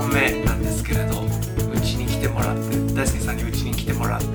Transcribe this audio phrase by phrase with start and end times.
[0.00, 4.26] 本目なんですけれどうちに来てもらって大輔さんにうちに来てもらって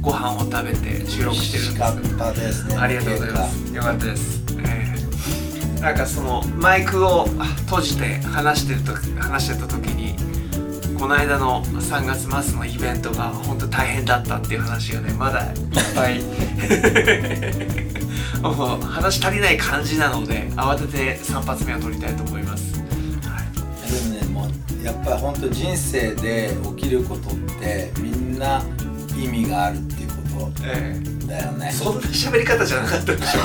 [0.00, 2.40] ご飯を食べて収録してるんです。
[2.40, 2.76] ですね。
[2.76, 3.74] ありがとうございます。
[3.74, 4.92] よかったです、えー
[5.82, 7.24] なんかそのマイクを
[7.66, 10.14] 閉じて話してると話してた時に
[10.96, 15.54] この間の3月末のイベントが本当大変だったっていう話がねまだいっ
[15.96, 16.22] ぱい
[18.40, 22.61] もう話足りない感じなので慌てて3発目を取りたいと思います、
[24.82, 28.62] やっぱり本当人生で起きることってみんな
[29.16, 31.68] 意味があるっていうこえとだよね。
[31.68, 33.40] ーそんな喋り方じゃなかったでしょ。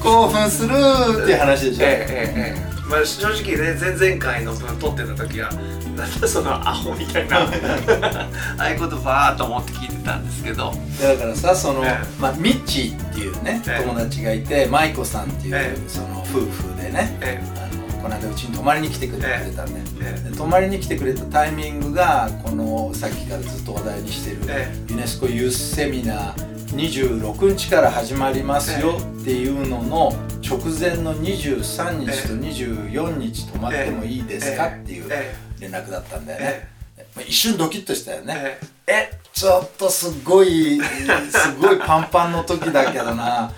[0.02, 2.70] 興奮するっていう話でしょ、ええええええ。
[2.88, 5.50] まあ正直ね前々回の撮ってた時は
[5.96, 7.40] なんだそのアホみたいな。
[7.46, 10.74] ああいうことばーっと思って聞いてたんですけど。
[11.00, 13.84] だからさその、えまあ、ミッチーっていうね、ええ。
[13.86, 15.78] 友達がいて舞子さんっていう、ええ。
[15.88, 16.48] その夫婦
[16.82, 17.16] でね。
[17.20, 17.40] え。
[17.56, 17.69] あの
[18.00, 20.22] この間うちに泊まりに来てくれたんだよ、え。
[20.26, 30.12] えで泊まりに来てくれたタイミングがこのさっきからずっと話題にしてる、えユネスコユースセミナー26日から始まりますよっていうのの
[30.42, 39.20] 直前の23日と24日泊まってもいいですかっていうえ連絡だったんだよえね、まあ一瞬ドキッとしたよね、ええ。
[39.32, 43.52] ちょっとすごいすごいパンパンの時だけどな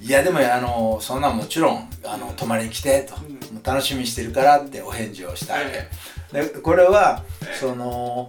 [0.00, 3.62] いやでもあのそんなんもちろんあの泊まりに来てと、うん。
[3.62, 5.88] 楽しみにしてるからってお返事をしたわけ、
[6.32, 7.56] えでこれは、ええ。
[7.58, 8.28] その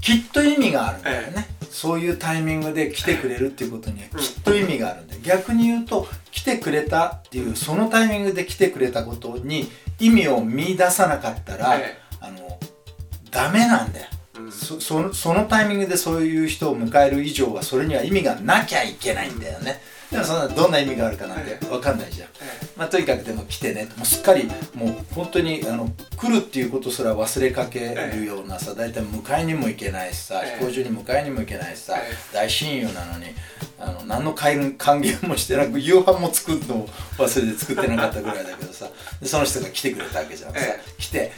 [0.00, 11.98] きっと意味があるんだよね、えそういうタイミングで来てくれるっていうことにはきっと意味があるんだよ、逆に言うと来てくれたっていうそのタイミングで来てくれたことに意味を見出さなかったら、え。
[12.20, 12.58] あの
[13.30, 14.06] ダメなんだよ。
[14.38, 14.52] うん。
[14.52, 19.80] そそのそのタイミングでそういう人を迎える以上はそれには意味がなきゃいけないんだよね
[20.10, 22.32] でもそんなどんな意味があるかなんて分かんないじゃん、え
[22.76, 23.84] まあ、とにかくでも来てね。
[23.96, 30.58] もうすっかりもう本当にあの来るっていうことすら忘れかけるようなさ大体迎えにも行けないしさええ。
[30.58, 33.26] 飛行場に迎えにも行けないしさえ大親友なのに
[33.78, 38.88] あの何の還還元もしてなく夕飯も作るのを忘れて作ってなかったぐらいだけどさ
[39.20, 40.52] でその人が来てくれたわけじゃん。
[40.52, 40.80] さえ。
[40.98, 41.32] 来て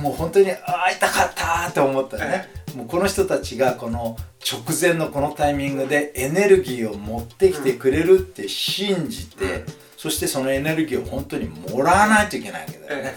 [0.00, 9.66] もう本当にああ会いたかったって思ったよね、もうこの人たちがこの直前のこのタイミングでエネルギーを持ってきてくれるって信じて、うん。
[9.96, 13.14] そしてそのエネルギーを本当にもらわないといけないわけだよね、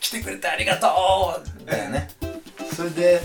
[0.00, 0.88] 来てくれてありがと
[1.62, 2.08] うだよね、
[2.74, 3.20] それで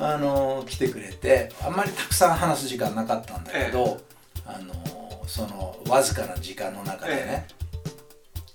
[0.00, 4.00] あの来てくれてあんまりたくさん話す時間なかったんだけど、
[4.46, 7.48] あのそのわずかな時間の中でね、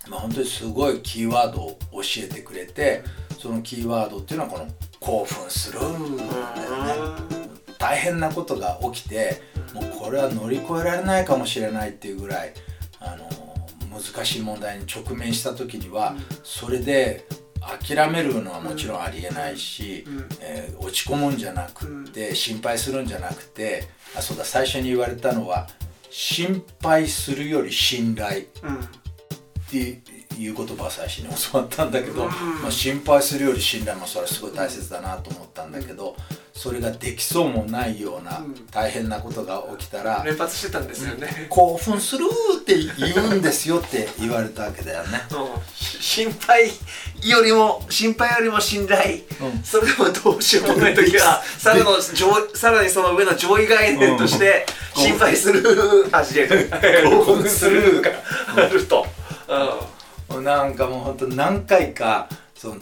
[0.10, 3.04] まあ、本当にすごいキーワードを教えてくれて
[3.38, 4.68] そのキーワードっていうのはこの
[5.00, 7.30] 興奮するんだよね。
[7.78, 9.42] 大変なことが起きて
[9.74, 12.54] もうこれは乗り越えられないかもしれないっていうぐらい
[13.00, 13.30] あの
[13.90, 17.26] 難しい問題に直面した時にはそれで
[17.62, 20.28] 諦めるのはもちろんありえないし、うん。
[20.42, 23.84] えー落ち込むんじゃなくって心配するんじゃなくて
[24.18, 25.68] あそうだ最初に言われたのは
[26.10, 28.46] 心配するより信頼。
[28.64, 28.76] うん。
[28.76, 28.82] っ
[29.70, 30.02] て
[30.40, 32.30] いう言葉を最初に教わったんだけど、うん。
[32.62, 36.16] まあ、心配するより信頼もそれはすごい大切だなと思ったんだけど
[36.54, 38.68] それができそうもないようなうん。
[38.72, 42.26] 大変なことが起きたら連発してたんですよね、興奮する
[42.62, 45.22] って言うんですよって言われたわけだよね。
[45.74, 46.68] 心配
[47.24, 49.64] よりも心配よりも信頼、うん。
[49.64, 55.04] それでもどうしようもない時はさらの上さらにその上の上位概念としてうん。
[55.04, 55.64] 心配する。
[57.10, 58.12] 興奮するが
[58.56, 59.06] あると、
[60.42, 62.76] なんかもうほんと何回かその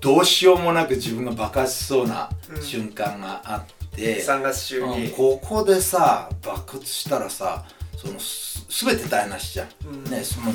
[0.00, 2.28] どうしようもなく自分が爆発しそうな
[2.60, 7.64] 瞬間があって、3月中に、うんここでさ爆発したらさ
[7.96, 10.04] そのす全て台無しじゃん、うん。
[10.10, 10.52] ねその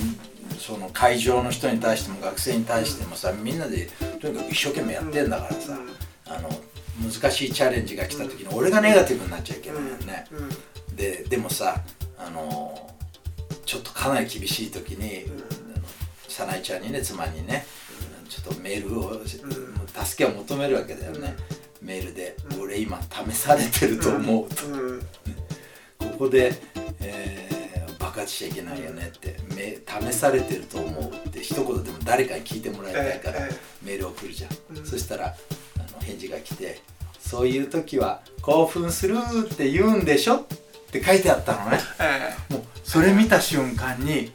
[0.57, 3.87] その会場の人に対しても学生に対してもさみんなで
[4.19, 5.77] とにかく一生懸命やってんだからさ、
[6.27, 6.49] あの
[7.01, 10.95] 難しいチャレンジが来た時に俺がネガティブになっちゃいけないよね、うん。
[10.95, 11.81] ででもさ
[12.17, 12.91] あの
[13.65, 15.25] ちょっとかなり厳しい時に、
[16.39, 17.65] 早苗ちゃんにね妻にね、
[18.29, 19.21] ちょっとメールを、
[20.05, 21.35] 助けを求めるわけだよね、
[21.81, 24.99] メールで「俺今試されてると思う」と、うん。
[25.99, 26.53] ここで、
[27.01, 27.59] えー
[27.99, 29.77] 爆発しちゃいけないよねってめ
[30.11, 33.55] 試されてると思うって一言でも誰かに聞いてもらいたいから、ええ
[33.85, 34.85] メール送るじゃん、うん。
[34.85, 36.81] そしたらあの返事が来て
[37.19, 39.17] 「そういう時は興奮する
[39.51, 40.37] って言うんでしょ?」
[40.89, 41.79] って書いてあったのね。
[41.99, 42.53] え。
[42.53, 44.31] もうそれ見た瞬間に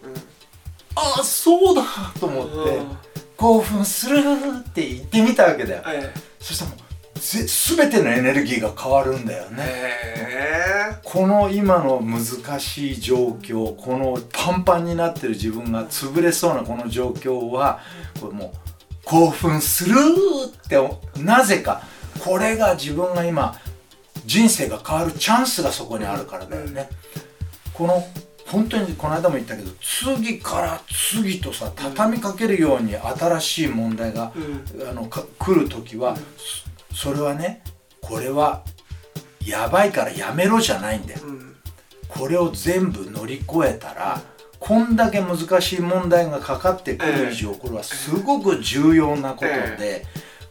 [0.96, 1.82] ああそうだ
[2.18, 2.96] と思ってうん。
[3.36, 4.18] 興奮する
[4.66, 5.82] って言ってみたわけだよ。
[5.86, 7.44] えそしたらもうぜ
[7.76, 10.96] 全てのエネルギーが変わるんだよえねえ。
[11.02, 17.80] この今の難しい状況このパンパンになってる自分が潰れそうなこの状況は
[18.20, 18.50] これもう
[19.04, 19.94] 興奮する
[20.46, 20.78] って
[21.20, 21.82] なぜか
[22.24, 23.54] これが自分が今
[24.24, 26.88] 人生が変わるチャンスがそこにあるからだよね。
[27.74, 28.02] この
[28.46, 30.80] 本当にこの間も言ったけど次から
[31.12, 36.16] 次とさ畳みかけるように新しい問題が、うん、あの来る時は、うん、
[36.94, 37.62] それはね
[38.00, 38.62] これは
[39.44, 41.56] やばいからやめろじゃないんだよ、うん、
[42.08, 44.22] これを全部乗り越えたら、
[44.58, 50.06] こんだけ難しい問題がかかってくる以上、これはすごく重要なことで、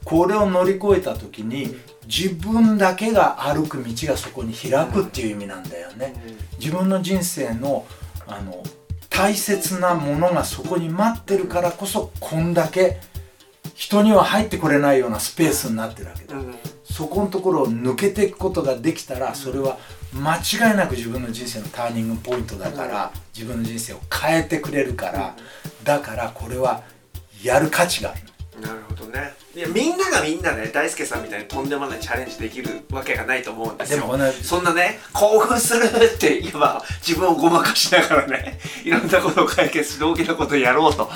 [0.06, 1.76] これを乗り越えた時に
[2.08, 6.14] 自分だけが歩く道がそこに開くっていう意味なんだよね。
[6.60, 7.86] 自分の人生の
[8.28, 8.64] あの
[9.10, 13.00] 大切なものがそこに待ってるからこそこんだけ
[13.76, 16.36] 人には入ってこれないようなスペースになってるわけだ。
[16.84, 19.78] そこのところを抜けていくことができたらそれは
[20.14, 25.36] 間違いなく自分の人生のターニングポイントだから自分の人生を変えてくれるから
[25.84, 26.84] だからこれは
[27.44, 28.22] やる価値がある。
[28.62, 29.34] なるほどね。
[29.56, 34.02] いやみんながみんなね大輔さんみたいにとんでもないチャレンジできるわけがないと思うんですよ。
[34.02, 41.10] でも、ね、そんなね興奮するって言えば自分をごまかしながらねいろんなことを解決して大きなことをやろうと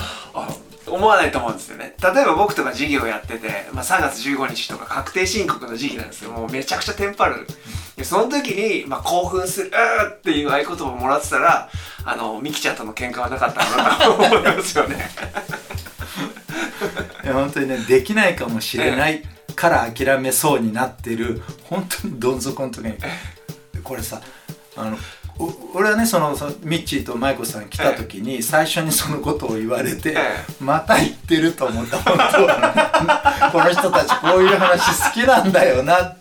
[0.87, 1.95] 思わないと思うんですよね。
[2.01, 6.31] 例えば僕とか授業やってて、まあ、3月15日とか確定申告の時期なんですよ。
[6.31, 7.47] もうめちゃくちゃテンパる。
[8.03, 9.71] その時に、まあ、興奮する
[10.11, 11.69] っていう合言葉をもらってたら
[12.05, 15.09] あのミキちゃんとの喧嘩はなかったのかなと思いますよね
[17.33, 19.23] 本当にねできないかもしれない
[19.55, 22.93] から諦めそうになってる本当にどん底の時に。
[23.83, 24.21] これさ
[24.75, 24.97] あの
[25.73, 26.31] 俺はねその
[26.63, 30.15] ミッチーとマイコさん来た時に最初にそのことを言われて
[30.59, 32.91] また言ってると思った本当は、
[33.45, 36.15] ね、 この人たちこういう話好きなんだよな、ね、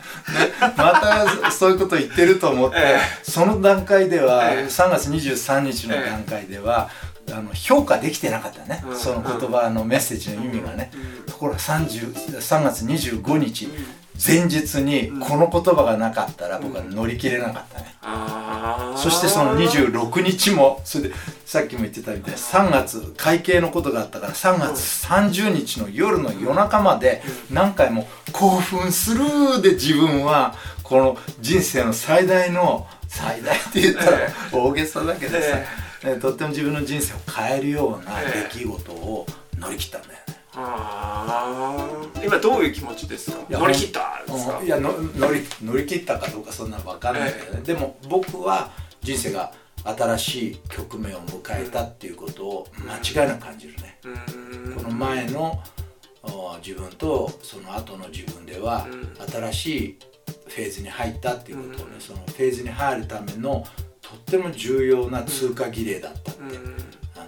[0.77, 2.77] またそういうこと言ってると思って
[3.23, 6.91] その段階では3月23日の段階では
[7.33, 13.69] あの評価できてなかったね、うん、その言葉のメッセージの意味がね、うん、ところが3 3月25日、
[14.25, 17.95] 前日にこの言葉がなかったら僕は乗り切れなかったね、
[18.97, 21.15] そしてその26日もそれで
[21.45, 34.19] さっきも言ってたみたいに3月会計のことがあったから3月30日の夜の夜中まで何回も興奮するで自分はこの人生の最大の最大って言ったら
[34.53, 35.67] 大げさだけどさ、え
[36.15, 39.27] とっても自分の人生を変えるような出来事を
[39.59, 40.19] 乗り切ったんだよね。
[40.59, 41.87] あ
[42.25, 43.39] 今どういう気持ちですか？
[43.51, 44.63] 乗り切ったですか？
[44.63, 44.91] いや乗
[45.33, 48.71] り乗り切ったかどうかそんなの分かんないけどね、でも僕は
[49.03, 49.53] 人生が
[49.85, 53.99] 新しい局面を迎えたっていうことを間違いなく感じるね。
[54.75, 55.63] この前の
[56.65, 58.87] 自分とその後の自分では
[59.31, 59.99] 新しい
[60.49, 63.65] フェーズに入ったっていうことをね、そのフェーズに入るための
[64.09, 66.77] とっても重要な通過儀礼だったって、うん、
[67.17, 67.27] あの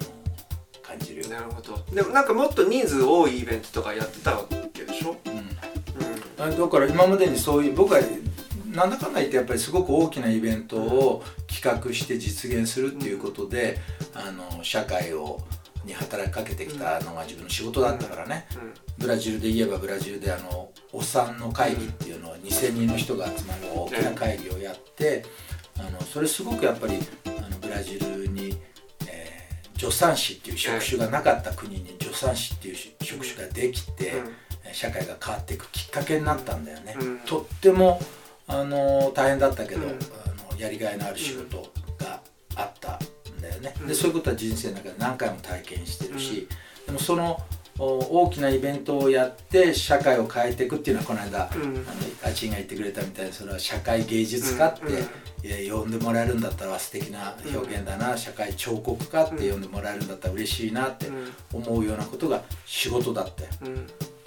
[0.81, 1.27] 感じるよ。
[1.27, 1.77] なるほど。
[1.93, 6.45] でもなんかもっと人数多いイベントとかやってたわけでしょ、うん。
[6.45, 7.99] うん、だから今までにそういう僕は
[8.67, 13.79] なんだかんだ言ってやっぱりすごく大きなイベントを企画して実現するっていうことで、
[14.13, 15.41] あの社会を
[15.83, 18.47] に働きかけてきたのが自分の仕事だったからね、
[18.97, 25.25] ブラジルで言えばブラジルであのお産の会議っていうのを2,000人の人が集まる大きな会議をやって。
[25.79, 28.57] あのそれすごくやっぱりあのブラジルに、
[29.07, 34.11] えー、助産師っていう職種がなかった国に助産師っていう職種ができて、
[34.65, 36.95] うん、社会が変わっていくきっかけになったんだよね。
[36.99, 38.01] うん、とっても
[38.47, 39.93] あの大変だったけど、うん、あ
[40.53, 42.21] のやりがいのある仕事が
[42.55, 42.99] あった
[43.31, 43.73] んだよね。
[43.87, 46.47] でそういうことは人生の中で何回も体験してるし、
[46.85, 47.39] でもその
[47.79, 51.83] 大きなイベントをやって社会を変えていくっていうのはこの間、うん、あの
[52.25, 61.07] あちんが言ってくれたみたいにそれは社会芸術家って、うん、呼んでもらえるんだったら素敵な表現だな、うん、社会彫刻家って呼んでもらえるんだったら嬉しいなって
[61.53, 63.49] 思うようなことが仕事だったよ。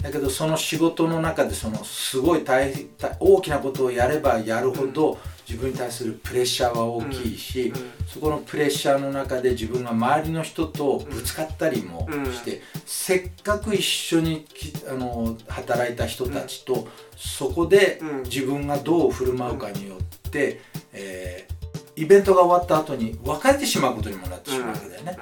[0.01, 2.73] だけどその仕事の中でそのすごい大
[3.19, 5.17] 大きなことをやればやるほど、
[5.47, 14.45] 自分に対するプレッシャーは大きいし、うんうん、そこのプレッシャーの中で自分が周りの人とぶつかったりもして、せっかく一緒に
[14.89, 20.61] あの働いた人たちと、そこで自分がどう振る舞うかによって、
[20.93, 25.17] えー、イベントが終わった後に別れてしまうことにもなってしまうわけだよね。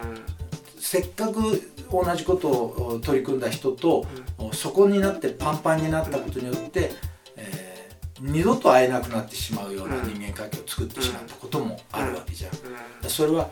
[0.79, 4.05] せっかく同じことを取り組んだ人と、
[4.53, 7.10] そこになってパンパンになったことによって、えー
[8.21, 12.51] 二度と会えなくなってしまうような人間関係を作ってしまったこともあるわけじゃん、
[13.09, 13.49] それは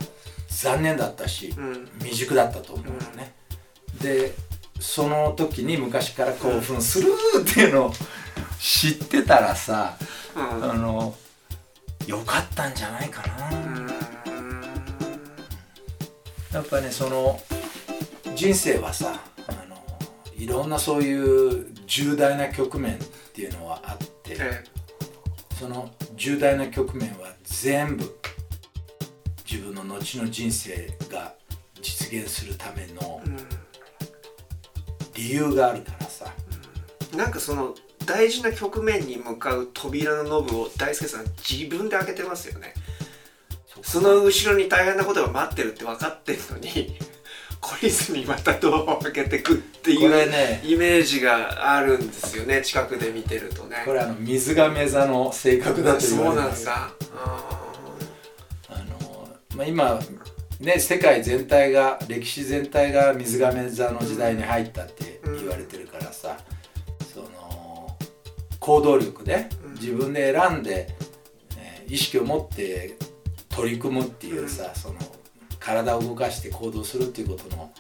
[0.47, 1.55] 残念だったし、
[1.97, 3.33] 未熟だったと思うのね、
[3.99, 4.35] で
[4.79, 7.07] その時に昔から興奮する
[7.41, 7.93] っていうのを
[8.59, 9.97] 知ってたらさ、
[10.35, 11.15] あの
[12.05, 13.51] よかったんじゃないかな、
[16.53, 17.41] やっぱねその
[18.35, 19.19] 人生はさ
[20.39, 22.97] いろんなそういう重大な局面っ
[23.33, 24.63] ていうのはあって、ええ、
[25.59, 28.19] その重大な局面は全部
[29.49, 31.33] 自分の後の人生が
[31.81, 33.21] 実現するための
[35.13, 36.33] 理由があるからさ、
[37.11, 42.73] うん、なんかその大事な局面に向かう扉のノブを大輔さん自分で開けてますよね。
[43.81, 46.97] その後ろに大変なことが待ってるって分かってるのに
[47.79, 53.83] 懲りずにまたドアを開けてくっていう、ね、イメージがあるんですよね近くで見てるとね。
[53.85, 56.93] これあの水亀座の性格だと言われますそうなんだ
[58.69, 59.99] あの、まあ、今
[60.59, 66.37] ね世界全体が歴史全体が水亀座の時代に入ったって言われてるからさ、
[66.99, 67.97] うん、その
[68.59, 69.47] 行動力で
[69.79, 70.93] 自分で選んで、
[71.57, 72.97] えー、意識を持って
[73.49, 74.95] 取り組むっていうさ、その
[75.69, 77.71] 体を動かして行動するっていうことの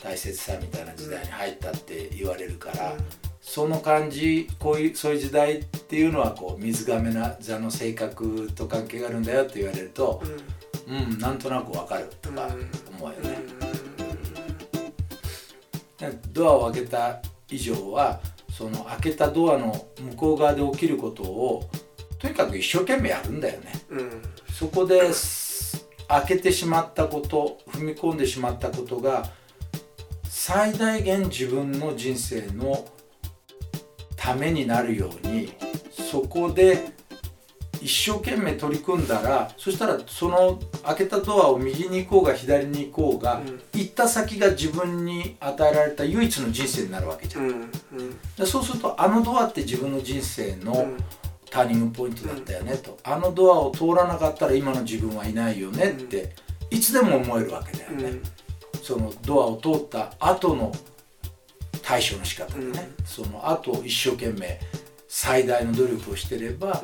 [0.00, 2.94] 大切さみたいな時代に入ったって言われるから、
[3.40, 10.22] その感じこういうそういう時代っていうのはこう水亀座の性格と関係があるんだよって言われると、
[10.86, 12.48] うん、うん、なんとなくわかるとか
[12.96, 13.38] 思うよね。
[16.32, 18.20] ドアを開けた以上は
[18.50, 21.68] その開けたドアの向こう側で起きることを
[22.20, 23.72] とにかく一生懸命やるんだよね。
[23.90, 24.22] うん、
[24.52, 25.12] そこで
[26.12, 29.30] 開けてしまったこと踏み込んでしまったことが
[30.24, 32.86] 最大限自分の人生の
[34.14, 35.54] ためになるように
[35.90, 36.92] そこで
[37.80, 47.70] 一生懸命取り組んだらそしたらその開けたドアを右に行こうが左に行こうが、うん、行った先が自分に与えられた唯一の人生になるわけじゃん、うん。
[48.38, 50.86] うん、そうするとあのドアって自分の人生の、
[51.52, 56.34] ターニングポイントだったよねと、あのドアを通らなかったら今の自分はいないよねって、
[56.70, 58.20] いつでも思えるわけだよね、
[58.82, 60.72] そのドアを通った後の
[61.82, 64.58] 対処の仕方でね、その後一生懸命
[65.08, 66.82] 最大の努力をしてれば、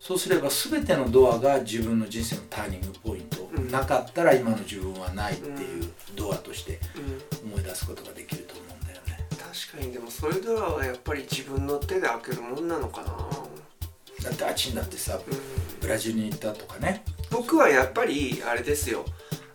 [0.00, 6.80] そうすれば全てのドアが自分の人生のターニングポイント、なかったら今の自分はないっていうドアとして
[7.44, 13.14] 思い出すことができると思うんだよね、確かにでもそういうドアはやっぱり自分の手で開けるもんなのかな
[14.22, 15.18] だってあっちにだってさ、
[15.80, 17.04] ブラジルに行ったとかね。
[17.30, 19.04] 僕はやっぱりあれですよ。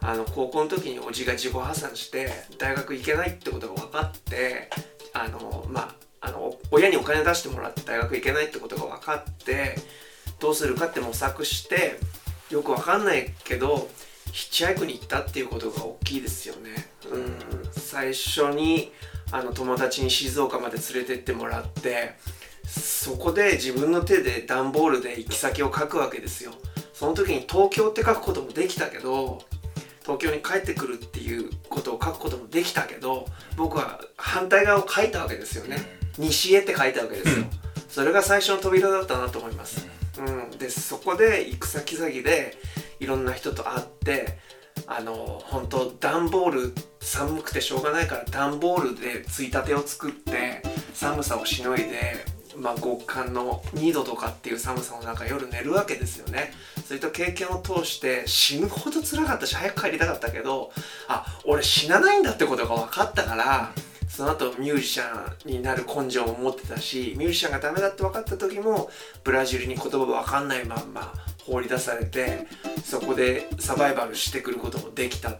[0.01, 2.29] あの高校の時におじが自己破産して
[2.59, 4.69] 大学行けないってことが分かって
[5.13, 9.75] あのまああの親にお金出してもらって大学行けないってことが分かって
[10.39, 11.99] どうするかって模索して
[12.51, 13.89] よく分かんないけど
[14.31, 16.87] ヒッチハイクに行ったっていうことが大きいですよね。
[17.11, 17.37] うん、
[17.71, 18.91] 最初に
[19.31, 22.13] あの友達に静岡まで連れてってもらって
[23.05, 26.51] そこで自分の手で段ボールで行き先を書くわけですよ。
[26.91, 29.43] その時に東京って書くこともできたけど
[30.01, 35.77] 東京に帰ってくるっていうことを書くこともできたけど僕は反対側を書いたわけですよね。
[36.17, 37.45] 西へって書いたわけですよ。
[37.89, 42.57] それが最初の扉だったなと思います、うん、でそこで行く先々で
[42.99, 44.39] いろんな人と会って
[44.87, 45.13] あの
[45.45, 56.53] 本当段ボール寒くてしょうがないから段ボールでついたてを作って寒さをしのいでまあ、極寒の2度とかっていう寒さの中夜寝るわけですよね。
[56.85, 60.71] そういった経験を通して死ぬほど辛かったし早く帰りたかったけど
[61.07, 63.71] あ俺死なないんだってことが分かったから
[64.07, 68.89] その後ミュージシャンになる根性も持ってたしミュージシャンがダメだって分かった時も
[69.23, 71.11] ブラジルに言葉が分かんないまんま
[71.43, 72.45] 放り出されて
[72.83, 75.39] そこでサバイバルしてくることもできたっ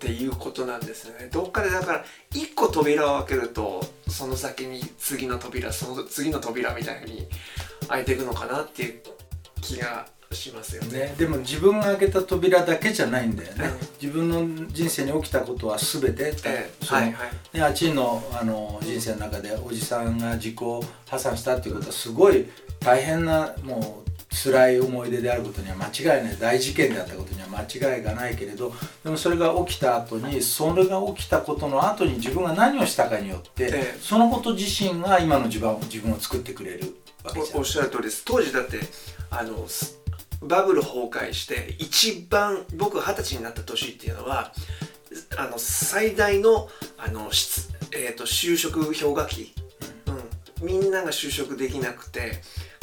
[0.00, 1.28] ていうことなんですよね。
[1.30, 7.28] どっかでだから1個扉を開けるとその先に次の扉その次の扉みたいに
[7.88, 9.02] 開いていくのかなっていう
[9.60, 17.56] 気がしますよね、ね、でも自分が開けた扉だけじゃないんだよね、うん、自分の人生に起きたことは全て、えー、はいはい。
[17.56, 22.48] ね、あっちのあの人生の中でおじさんが自己破産したっていうことはすごい
[22.78, 26.36] 大変なもう辛い思い出であることには間違いない。
[26.38, 27.62] 大事件であったことには間
[27.96, 28.72] 違いがないけれど
[29.04, 36.94] でもそれが起きた後にそれが起きたことの後に自分が何をしたかによって、ええ、そのこと自身が今の自分自分を作ってくれる
[37.24, 38.24] わけじゃおっしゃる通りです。
[38.24, 38.80] 当時だって
[39.30, 39.66] あの
[40.42, 44.52] バブル崩壊して一番僕二十歳になった年っていうのは
[45.36, 47.30] あの最大のあの、
[47.92, 49.52] えーと、と就職氷河期、
[50.60, 52.40] うん、みんなが就職できなくて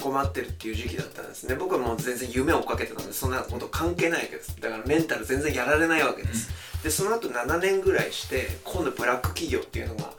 [0.08, 1.56] 困ってるっていう時期だったんですね。
[1.56, 4.60] 僕はもう全然夢を追っかけてたのでそんなこと関係ないわけです。
[4.62, 6.50] だからメンタル全然やられないわけです、
[6.84, 10.14] でその後7年ぐらいして今度ブラック企業っていうのが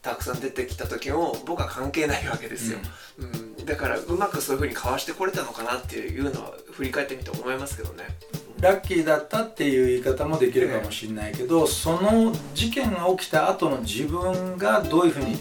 [0.00, 2.78] たくさん出てきた時も僕は関係ないわけですよ、
[3.18, 15.36] うん、うん、だからうまくそういうふうにかわしてこれたのかなっていうのは振り返ってみて思いますけどね、うんラッキーだったっていう言い方もできるかもしれないけど、その事件が起きた後の自分がどういうふうに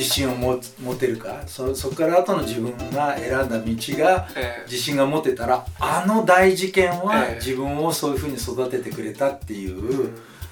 [0.00, 4.26] 自信を持持てるかそそこから後の自分が選んだ道が
[4.64, 10.10] 自信が持てたらあの大事件は自分をそういうふうに育ててくれたっていう、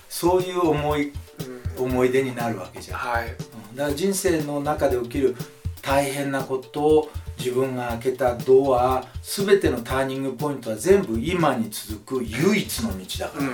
[0.09, 1.13] そういう思い、
[1.79, 2.99] 思い出になるわけじゃん。
[2.99, 3.29] はい、
[3.75, 5.35] だから人生の中で起きる
[5.81, 13.51] 大変なことを自分が開けたドア全てのターニングポイントは全部今に続く唯一の道だからね、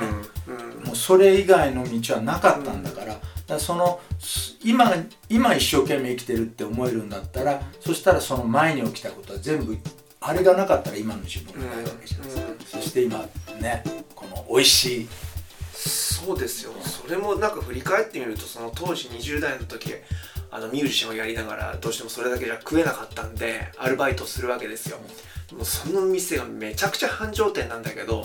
[0.49, 0.79] うん。
[0.79, 4.01] うん、もうそれ以外の道はなかったんだから,、だその
[4.63, 4.93] 今
[5.29, 9.77] 今一生懸命生きてるって思えるんだったらそしたらその前に起きたことは全部
[10.21, 13.19] あれがなかったら今の自分がないわけじゃないですか、うん、そして今
[13.61, 13.85] ね
[14.15, 15.09] この美味しい。
[15.75, 16.73] そうですよ。
[16.81, 19.93] それもなんか振り返ってみるとその当時20代の時
[20.51, 24.99] あのミュージシャンをやりながらどうしてもそれだけじゃ食えなかったんでアルバイトをするわけですよ。
[25.53, 28.24] もうその店がめちゃくちゃ繁盛店なんだけど、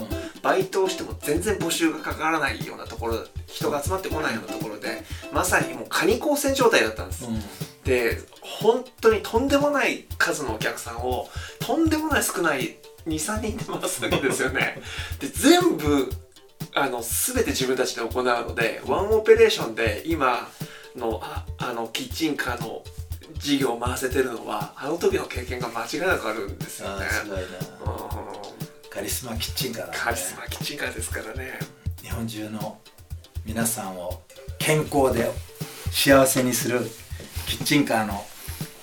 [0.50, 7.40] バイトをしても全然募集がかからないようなところ人が集まってこないようなところでまさにもうカニ光線状態だったんです、うん、
[7.84, 11.30] で本当にとんでもない数のお客さんを
[11.60, 14.82] とんでもない少ない23人で回すわけですよね。
[15.20, 16.10] で全部
[16.74, 20.50] あの全て自分たちで行うのでワンオペレーションで今
[20.96, 22.84] のああのキッチンカーの
[23.38, 27.06] 事業を回せてるのはあの時の経験が間違いなくあるんですよね。
[27.06, 28.49] すごいな、うん、
[28.94, 31.60] カリスマキッチンカーカリスマキッチンカーですからね。
[32.02, 32.80] 日本中の
[33.46, 34.22] 皆さんを
[34.58, 35.30] 健康で
[35.92, 36.82] 幸せにする
[37.48, 38.26] キッチンカーの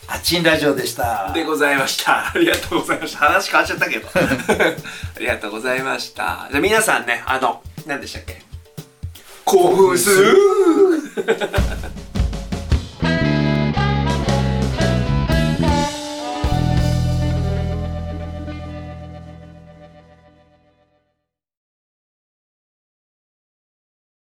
[0.08, 1.32] あちんラジオでした。
[1.34, 2.28] でございました。
[2.30, 3.18] ありがとうございました。
[3.18, 4.08] 話変わっちゃったけど。
[4.14, 6.46] ありがとうございました。
[6.50, 8.42] じゃあ皆さんねあの何でしたっけ？
[9.44, 10.36] 興奮する